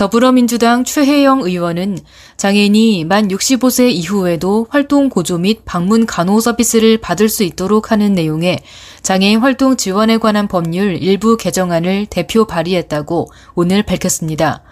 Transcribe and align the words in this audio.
더불어민주당 0.00 0.82
최혜영 0.82 1.42
의원은 1.42 1.98
장애인이 2.38 3.04
만 3.04 3.28
65세 3.28 3.90
이후에도 3.90 4.66
활동 4.70 5.10
고조 5.10 5.36
및 5.36 5.60
방문 5.66 6.06
간호 6.06 6.40
서비스를 6.40 6.96
받을 6.96 7.28
수 7.28 7.42
있도록 7.42 7.92
하는 7.92 8.14
내용의 8.14 8.60
장애인 9.02 9.40
활동 9.40 9.76
지원에 9.76 10.16
관한 10.16 10.48
법률 10.48 10.96
일부 10.96 11.36
개정안을 11.36 12.06
대표 12.06 12.46
발의했다고 12.46 13.30
오늘 13.54 13.82
밝혔습니다. 13.82 14.62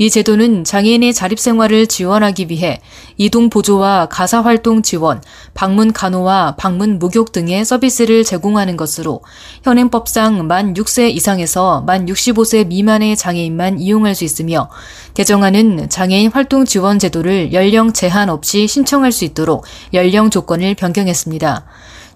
이 0.00 0.08
제도는 0.08 0.64
장애인의 0.64 1.12
자립생활을 1.12 1.86
지원하기 1.86 2.46
위해 2.48 2.80
이동 3.18 3.50
보조와 3.50 4.06
가사활동 4.06 4.80
지원, 4.80 5.20
방문 5.52 5.92
간호와 5.92 6.56
방문 6.56 6.98
목욕 6.98 7.32
등의 7.32 7.66
서비스를 7.66 8.24
제공하는 8.24 8.78
것으로 8.78 9.20
현행법상 9.62 10.46
만 10.46 10.72
6세 10.72 11.10
이상에서 11.10 11.82
만 11.82 12.06
65세 12.06 12.68
미만의 12.68 13.14
장애인만 13.14 13.78
이용할 13.78 14.14
수 14.14 14.24
있으며 14.24 14.70
개정안은 15.12 15.90
장애인 15.90 16.30
활동 16.32 16.64
지원 16.64 16.98
제도를 16.98 17.52
연령 17.52 17.92
제한 17.92 18.30
없이 18.30 18.66
신청할 18.66 19.12
수 19.12 19.26
있도록 19.26 19.66
연령 19.92 20.30
조건을 20.30 20.76
변경했습니다. 20.76 21.66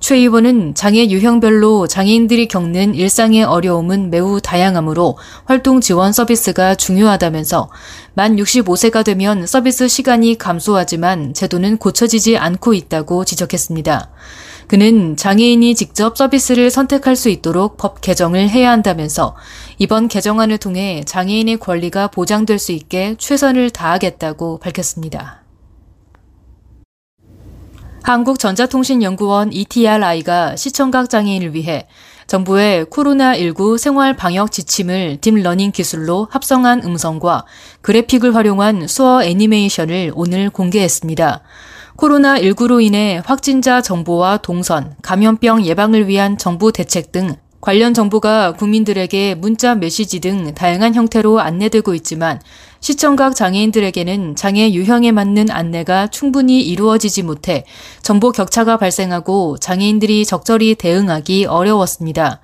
최 0.00 0.16
의원은 0.16 0.74
장애 0.74 1.06
유형별로 1.08 1.86
장애인들이 1.86 2.48
겪는 2.48 2.94
일상의 2.94 3.44
어려움은 3.44 4.10
매우 4.10 4.40
다양하므로 4.40 5.16
활동 5.44 5.80
지원 5.80 6.12
서비스가 6.12 6.74
중요하다면서 6.74 7.70
만 8.14 8.36
65세가 8.36 9.04
되면 9.04 9.46
서비스 9.46 9.88
시간이 9.88 10.36
감소하지만 10.36 11.34
제도는 11.34 11.78
고쳐지지 11.78 12.36
않고 12.36 12.74
있다고 12.74 13.24
지적했습니다. 13.24 14.10
그는 14.66 15.16
장애인이 15.16 15.74
직접 15.74 16.16
서비스를 16.16 16.70
선택할 16.70 17.16
수 17.16 17.28
있도록 17.28 17.76
법 17.76 18.00
개정을 18.00 18.48
해야 18.48 18.70
한다면서 18.70 19.36
이번 19.78 20.08
개정안을 20.08 20.58
통해 20.58 21.02
장애인의 21.06 21.58
권리가 21.58 22.08
보장될 22.08 22.58
수 22.58 22.72
있게 22.72 23.16
최선을 23.18 23.70
다하겠다고 23.70 24.58
밝혔습니다. 24.58 25.43
한국전자통신연구원 28.04 29.50
ETRI가 29.54 30.56
시청각 30.56 31.08
장애인을 31.08 31.54
위해 31.54 31.86
정부의 32.26 32.84
코로나19 32.84 33.78
생활 33.78 34.14
방역 34.14 34.52
지침을 34.52 35.18
deep 35.22 35.39
learning 35.39 35.72
기술로 35.72 36.28
합성한 36.30 36.84
음성과 36.84 37.46
그래픽을 37.80 38.34
활용한 38.34 38.88
수어 38.88 39.24
애니메이션을 39.24 40.12
오늘 40.14 40.50
공개했습니다. 40.50 41.40
코로나19로 41.96 42.82
인해 42.82 43.22
확진자 43.24 43.80
정보와 43.80 44.38
동선, 44.38 44.94
감염병 45.00 45.64
예방을 45.64 46.06
위한 46.06 46.36
정부 46.36 46.72
대책 46.72 47.10
등 47.10 47.36
관련 47.64 47.94
정보가 47.94 48.52
국민들에게 48.58 49.36
문자 49.36 49.74
메시지 49.74 50.20
등 50.20 50.52
다양한 50.52 50.94
형태로 50.94 51.40
안내되고 51.40 51.94
있지만 51.94 52.38
시청각 52.80 53.34
장애인들에게는 53.34 54.36
장애 54.36 54.70
유형에 54.70 55.12
맞는 55.12 55.50
안내가 55.50 56.08
충분히 56.08 56.60
이루어지지 56.60 57.22
못해 57.22 57.64
정보 58.02 58.32
격차가 58.32 58.76
발생하고 58.76 59.56
장애인들이 59.56 60.26
적절히 60.26 60.74
대응하기 60.74 61.46
어려웠습니다. 61.46 62.40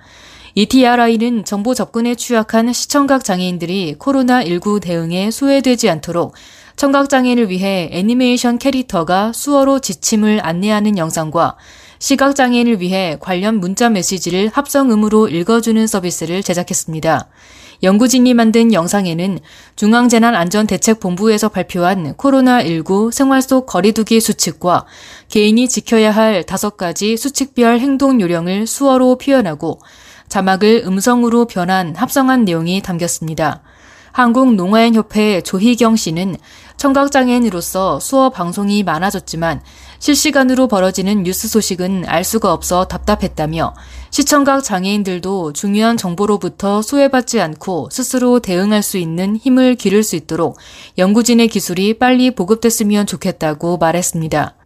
ETRI는 0.55 1.45
정보 1.45 1.75
접근에 1.75 2.15
취약한 2.15 2.73
시청각 2.73 3.23
장애인들이 3.23 3.97
코로나19 3.99 4.81
대응에 4.81 5.29
소외되지 5.29 5.87
않도록 5.87 6.33
청각장애인을 6.77 7.51
위해 7.51 7.89
애니메이션 7.91 8.57
캐릭터가 8.57 9.33
수어로 9.33 9.81
지침을 9.81 10.39
안내하는 10.41 10.97
영상과 10.97 11.57
시각장애인을 12.01 12.81
위해 12.81 13.15
관련 13.19 13.59
문자 13.59 13.87
메시지를 13.87 14.49
합성음으로 14.51 15.29
읽어주는 15.29 15.85
서비스를 15.85 16.41
제작했습니다. 16.41 17.29
연구진이 17.83 18.33
만든 18.33 18.73
영상에는 18.73 19.39
중앙재난안전대책본부에서 19.75 21.49
발표한 21.49 22.15
코로나19 22.15 23.11
생활 23.11 23.41
속 23.43 23.67
거리두기 23.67 24.19
수칙과 24.19 24.85
개인이 25.29 25.67
지켜야 25.69 26.11
할 26.11 26.43
다섯 26.43 26.75
가지 26.75 27.17
수칙별 27.17 27.79
행동 27.79 28.19
요령을 28.19 28.65
수어로 28.65 29.19
표현하고 29.19 29.79
자막을 30.27 30.83
음성으로 30.85 31.45
변한 31.45 31.95
합성한 31.95 32.45
내용이 32.45 32.81
담겼습니다. 32.81 33.61
한국농아인협회 34.11 35.41
조희경 35.41 35.95
씨는 35.95 36.37
청각장애인으로서 36.77 37.99
수어 37.99 38.29
방송이 38.29 38.83
많아졌지만 38.83 39.61
실시간으로 39.99 40.67
벌어지는 40.67 41.23
뉴스 41.23 41.47
소식은 41.47 42.05
알 42.07 42.23
수가 42.23 42.51
없어 42.53 42.85
답답했다며 42.85 43.75
시청각 44.09 44.63
장애인들도 44.63 45.53
중요한 45.53 45.95
정보로부터 45.95 46.81
소외받지 46.81 47.39
않고 47.39 47.89
스스로 47.91 48.39
대응할 48.39 48.81
수 48.81 48.97
있는 48.97 49.37
힘을 49.37 49.75
기를 49.75 50.03
수 50.03 50.15
있도록 50.15 50.57
연구진의 50.97 51.47
기술이 51.49 51.99
빨리 51.99 52.33
보급됐으면 52.33 53.05
좋겠다고 53.05 53.77
말했습니다. 53.77 54.60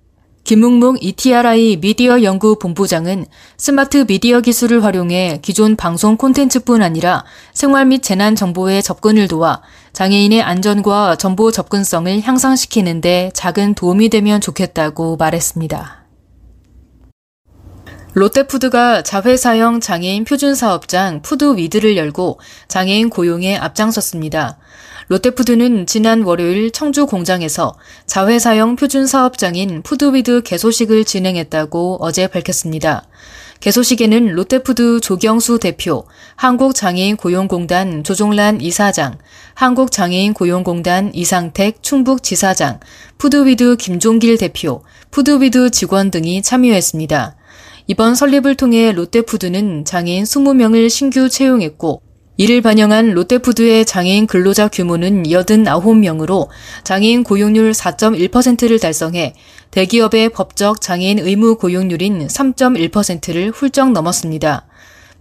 김묵묵 0.46 1.04
ETRI 1.04 1.78
미디어 1.78 2.22
연구 2.22 2.60
본부장은 2.60 3.26
스마트 3.58 4.06
미디어 4.06 4.42
기술을 4.42 4.84
활용해 4.84 5.40
기존 5.42 5.76
방송 5.76 6.18
콘텐츠뿐 6.18 6.84
아니라 6.84 7.26
생활 7.52 7.88
및 7.88 8.04
재난 8.04 8.36
정보에 8.36 8.84
접근을 8.84 9.28
도와 9.28 9.64
장애인의 9.94 10.44
안전과 10.44 11.16
정보 11.16 11.52
접근성을 11.52 12.22
향상시키는데 12.22 13.32
작은 13.34 13.74
도움이 13.74 14.10
되면 14.10 14.40
좋겠다고 14.40 15.18
말했습니다. 15.18 16.06
롯데푸드가 18.14 19.02
자회사형 19.02 19.80
장애인 19.80 20.26
표준 20.26 20.54
사업장 20.54 21.24
푸드위드를 21.24 21.98
열고 21.98 22.40
장애인 22.68 23.10
고용에 23.10 23.58
앞장섰습니다. 23.58 24.60
롯데푸드는 25.08 25.86
지난 25.86 26.24
월요일 26.24 26.72
청주 26.72 27.06
공장에서 27.06 27.76
자회사형 28.08 28.76
표준 28.76 29.06
사업장인 29.06 29.84
푸드위드 29.84 30.42
개소식을 30.42 31.06
진행했다고 31.06 32.00
어제 32.02 32.26
밝혔습니다. 32.26 33.08
개소식에는 33.60 34.34
롯데푸드 34.34 35.00
조경수 35.00 35.60
대표, 35.60 36.06
한국장애인 36.36 37.18
고용공단 37.18 38.04
조종란 38.04 38.62
이사장, 38.62 39.18
한국장애인 39.54 40.34
고용공단 40.34 41.12
이상택 41.14 41.84
충북지사장, 41.84 42.80
푸드위드 43.20 43.78
김종길 43.78 44.38
대표, 44.38 44.84
푸드위드 45.12 45.70
직원 45.70 46.10
등이 46.10 46.42
참여했습니다. 46.42 47.36
이번 47.88 48.16
설립을 48.16 48.56
통해 48.56 48.92
롯데푸드는 48.92 49.86
장애인 49.86 50.24
20명을 50.24 50.90
신규 50.90 51.30
채용했고 51.30 52.05
이를 52.38 52.62
반영한 52.62 53.12
롯데푸드의 53.12 53.86
장애인 53.86 54.28
근로자 54.28 54.68
규모는 54.68 55.24
89명으로 55.24 56.48
장애인 56.84 57.24
고용률 57.24 57.72
4.1%를 57.72 58.80
달성해 58.80 59.34
대기업의 59.72 60.30
법적 60.30 60.82
장애인 60.82 61.20
의무 61.20 61.56
고용률인 61.58 62.28
3.1%를 62.28 63.52
훌쩍 63.52 63.92
넘었습니다. 63.92 64.66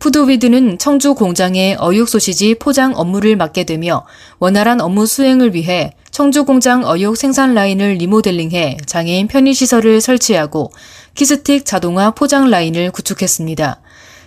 푸드위드는 0.00 0.78
청주 0.78 1.14
공장의 1.14 1.76
어육 1.78 2.08
소시지 2.08 2.56
포장 2.56 2.92
업무를 2.96 3.36
맡게 3.36 3.64
되며 3.64 4.04
원활한 4.40 4.80
업무 4.80 5.06
수행을 5.06 5.54
위해 5.54 5.94
청주 6.10 6.44
공장 6.44 6.84
어육 6.84 7.16
생산 7.16 7.54
라인을 7.54 7.94
리모델링해 7.94 8.78
장애인 8.86 9.28
편의시설을 9.28 10.00
설치하고 10.00 10.72
키스틱 11.14 11.64
자동화 11.64 12.10
포장 12.10 12.50
라인을 12.50 12.90
구축했습니다. 12.90 13.80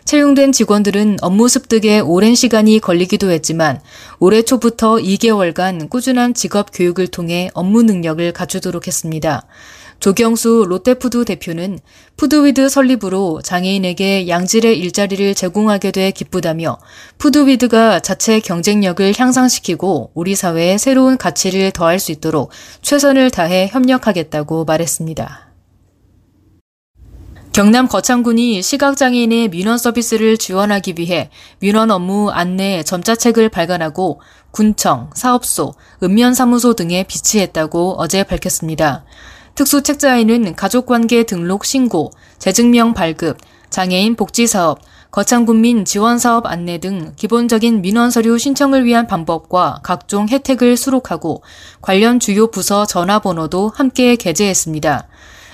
채용된 0.07 0.53
직원들은 0.53 1.17
업무 1.21 1.49
습득에 1.49 1.99
오랜 1.99 2.33
시간이 2.33 2.79
걸리기도 2.79 3.29
했지만 3.29 3.81
올해 4.19 4.41
초부터 4.41 4.95
2개월간 4.95 5.89
꾸준한 5.89 6.33
직업 6.33 6.69
교육을 6.71 7.07
통해 7.07 7.49
업무 7.53 7.83
능력을 7.83 8.31
갖추도록 8.31 8.87
했습니다. 8.87 9.45
조경수 9.99 10.67
롯데푸드 10.69 11.25
대표는 11.25 11.79
푸드위드 12.15 12.69
설립으로 12.69 13.41
장애인에게 13.43 14.29
양질의 14.29 14.79
일자리를 14.79 15.35
제공하게 15.35 15.91
돼 15.91 16.11
기쁘다며 16.11 16.77
푸드위드가 17.17 17.99
자체 17.99 18.39
경쟁력을 18.39 19.13
향상시키고 19.17 20.11
우리 20.13 20.35
사회에 20.35 20.77
새로운 20.77 21.17
가치를 21.17 21.71
더할 21.71 21.99
수 21.99 22.13
있도록 22.13 22.51
최선을 22.81 23.29
다해 23.29 23.67
협력하겠다고 23.73 24.63
말했습니다. 24.63 25.47
경남 27.57 27.87
거창군이 27.87 28.61
시각장애인의 28.61 29.47
민원 29.47 29.79
서비스를 29.79 30.37
지원하기 30.37 30.93
위해 30.99 31.31
민원 31.57 31.89
업무 31.89 32.29
안내 32.29 32.83
점자책을 32.83 33.49
발간하고 33.49 34.21
군청, 34.51 35.09
사업소, 35.15 35.73
읍면사무소 36.03 36.75
등에 36.75 37.03
비치했다고 37.05 37.95
어제 37.97 38.21
밝혔습니다. 38.21 39.05
특수책자에는 39.55 40.55
가족관계 40.55 41.23
등록 41.23 41.65
신고, 41.65 42.11
재증명 42.37 42.93
발급, 42.93 43.39
장애인 43.71 44.17
복지사업, 44.17 44.77
거창군민 45.09 45.83
지원사업 45.83 46.45
안내 46.45 46.77
등 46.77 47.13
기본적인 47.15 47.81
민원서류 47.81 48.37
신청을 48.37 48.85
위한 48.85 49.07
방법과 49.07 49.79
각종 49.81 50.29
혜택을 50.29 50.77
수록하고 50.77 51.41
관련 51.81 52.19
주요 52.19 52.51
부서 52.51 52.85
전화번호도 52.85 53.71
함께 53.73 54.15
게재했습니다. 54.15 55.07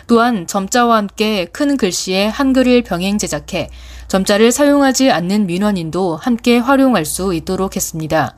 또한 0.07 0.47
점자와 0.47 0.97
함께 0.97 1.45
큰 1.45 1.77
글씨에 1.77 2.27
한글을 2.27 2.83
병행 2.83 3.17
제작해 3.17 3.69
점자를 4.07 4.51
사용하지 4.51 5.11
않는 5.11 5.47
민원인도 5.47 6.17
함께 6.17 6.57
활용할 6.57 7.05
수 7.05 7.33
있도록 7.33 7.75
했습니다. 7.75 8.35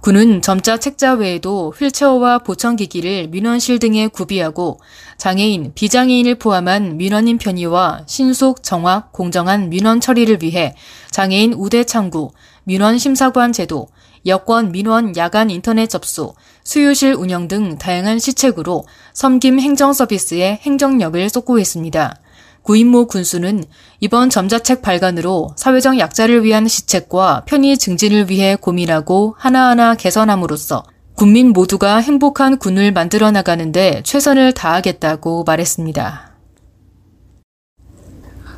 군은 0.00 0.40
점자 0.40 0.76
책자 0.76 1.14
외에도 1.14 1.74
휠체어와 1.76 2.38
보청기기를 2.38 3.26
민원실 3.28 3.80
등에 3.80 4.06
구비하고 4.06 4.78
장애인, 5.18 5.72
비장애인을 5.74 6.36
포함한 6.36 6.96
민원인 6.96 7.38
편의와 7.38 8.02
신속, 8.06 8.62
정확, 8.62 9.10
공정한 9.12 9.68
민원 9.68 10.00
처리를 10.00 10.42
위해 10.42 10.76
장애인 11.10 11.54
우대 11.54 11.82
창구, 11.82 12.30
민원 12.62 12.98
심사관 12.98 13.52
제도, 13.52 13.88
여권 14.26 14.70
민원 14.70 15.16
야간 15.16 15.50
인터넷 15.50 15.88
접수, 15.88 16.34
수요실 16.66 17.14
운영 17.14 17.46
등 17.46 17.78
다양한 17.78 18.18
시책으로 18.18 18.86
섬김 19.14 19.60
행정 19.60 19.92
서비스에 19.92 20.58
행정력을 20.62 21.28
쏟고 21.28 21.60
있습니다. 21.60 22.16
구인모 22.62 23.06
군수는 23.06 23.62
이번 24.00 24.30
점자책 24.30 24.82
발간으로 24.82 25.50
사회적 25.54 26.00
약자를 26.00 26.42
위한 26.42 26.66
시책과 26.66 27.44
편의 27.46 27.78
증진을 27.78 28.30
위해 28.30 28.56
고민하고 28.56 29.36
하나하나 29.38 29.94
개선함으로써 29.94 30.82
국민 31.14 31.52
모두가 31.52 31.98
행복한 31.98 32.58
군을 32.58 32.92
만들어 32.92 33.30
나가는데 33.30 34.02
최선을 34.02 34.52
다하겠다고 34.52 35.44
말했습니다. 35.44 36.32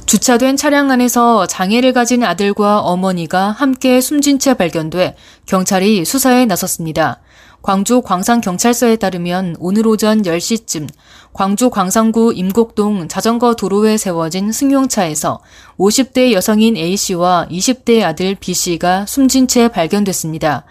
주차된 0.07 0.57
차량 0.57 0.91
안에서 0.91 1.47
장애를 1.47 1.93
가진 1.93 2.25
아들과 2.25 2.81
어머니가 2.81 3.51
함께 3.51 4.01
숨진 4.01 4.39
채 4.39 4.55
발견돼 4.55 5.15
경찰이 5.45 6.07
수사에 6.07 6.47
나섰습니다. 6.47 7.21
광주 7.69 8.01
광산경찰서에 8.01 8.97
따르면 8.97 9.57
오늘 9.59 9.87
오전 9.87 10.23
10시쯤 10.23 10.89
광주 11.35 11.69
광산구 11.69 12.33
임곡동 12.35 13.09
자전거 13.09 13.57
도로에 13.57 13.99
세워진 13.99 14.53
승용차에서 14.53 15.43
50대 15.79 16.33
여성인 16.33 16.79
A씨와 16.79 17.49
20대 17.51 18.03
아들 18.03 18.37
B씨가 18.37 19.05
숨진 19.05 19.47
채 19.47 19.69
발견됐습니다. 19.69 20.65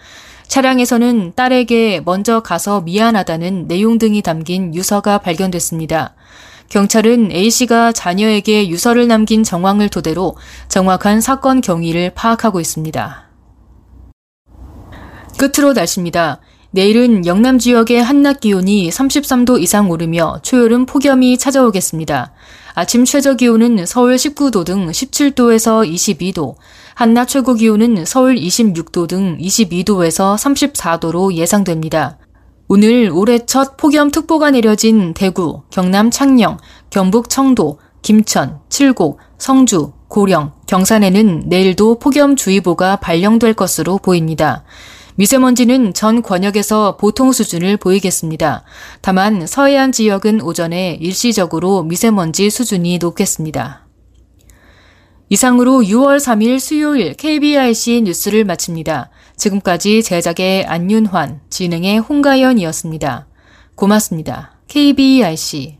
차량에서는 0.48 1.34
딸에게 1.36 2.02
먼저 2.04 2.40
가서 2.40 2.80
미안하다는 2.80 3.68
내용 3.68 3.98
등이 3.98 4.22
담긴 4.22 4.74
유서가 4.74 5.18
발견됐습니다. 5.18 6.16
경찰은 6.68 7.30
A씨가 7.30 7.92
자녀에게 7.92 8.68
유서를 8.70 9.06
남긴 9.06 9.44
정황을 9.44 9.88
토대로 9.88 10.36
정확한 10.66 11.20
사건 11.20 11.60
경위를 11.60 12.10
파악하고 12.16 12.58
있습니다. 12.58 13.28
끝으로 15.38 15.74
날씨입니다. 15.74 16.40
내일은 16.70 17.24
영남 17.24 17.58
지역의 17.58 18.02
한낮 18.02 18.40
기온이 18.40 18.90
33도 18.90 19.60
이상 19.60 19.90
오르며 19.90 20.40
초여름 20.42 20.84
폭염이 20.84 21.38
찾아오겠습니다. 21.38 22.32
아침 22.74 23.06
최저 23.06 23.34
기온은 23.34 23.86
서울 23.86 24.16
19도 24.16 24.66
등 24.66 24.86
17도에서 24.88 25.90
22도, 25.90 26.56
한낮 26.94 27.28
최고 27.28 27.54
기온은 27.54 28.04
서울 28.04 28.36
26도 28.36 29.08
등 29.08 29.38
22도에서 29.38 30.36
34도로 30.36 31.32
예상됩니다. 31.32 32.18
오늘 32.68 33.10
올해 33.14 33.46
첫 33.46 33.78
폭염특보가 33.78 34.50
내려진 34.50 35.14
대구, 35.14 35.62
경남 35.70 36.10
창녕, 36.10 36.58
경북 36.90 37.30
청도, 37.30 37.78
김천, 38.02 38.60
칠곡, 38.68 39.18
성주, 39.38 39.92
고령, 40.08 40.52
경산에는 40.66 41.44
내일도 41.46 41.98
폭염주의보가 41.98 42.96
발령될 42.96 43.54
것으로 43.54 43.96
보입니다. 43.96 44.64
미세먼지는 45.18 45.94
전 45.94 46.22
권역에서 46.22 46.96
보통 46.96 47.32
수준을 47.32 47.76
보이겠습니다. 47.76 48.62
다만 49.00 49.48
서해안 49.48 49.90
지역은 49.90 50.40
오전에 50.42 50.96
일시적으로 51.00 51.82
미세먼지 51.82 52.50
수준이 52.50 52.98
높겠습니다. 52.98 53.88
이상으로 55.28 55.80
6월 55.80 56.18
3일 56.18 56.60
수요일 56.60 57.14
KBIC 57.14 58.02
뉴스를 58.02 58.44
마칩니다. 58.44 59.10
지금까지 59.36 60.04
제작의 60.04 60.66
안윤환, 60.66 61.40
진행의 61.50 61.98
홍가연이었습니다. 61.98 63.26
고맙습니다. 63.74 64.52
KBIC 64.68 65.78